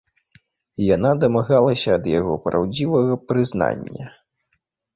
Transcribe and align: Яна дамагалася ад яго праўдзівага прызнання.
Яна 0.95 1.11
дамагалася 1.23 1.89
ад 1.99 2.09
яго 2.19 2.33
праўдзівага 2.47 3.21
прызнання. 3.29 4.05